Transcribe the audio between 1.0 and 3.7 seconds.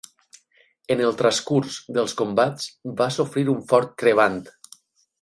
el transcurs dels combats va sofrir un